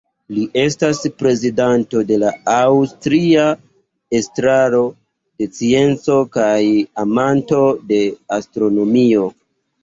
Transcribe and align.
Li 0.35 0.43
estas 0.59 0.99
prezidanto 1.17 1.99
de 2.11 2.15
la 2.21 2.31
Aŭstria 2.53 3.43
Estraro 4.21 4.79
de 5.43 5.49
Scienco 5.51 6.17
kaj 6.39 6.57
amanto 7.05 7.61
de 7.93 8.01
astronomio. 8.41 9.29